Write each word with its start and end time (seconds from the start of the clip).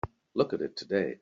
Look 0.33 0.53
at 0.53 0.61
it 0.61 0.75
today. 0.75 1.15